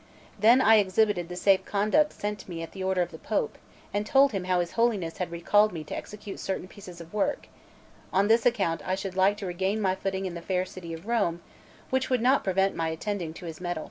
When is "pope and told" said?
3.19-4.31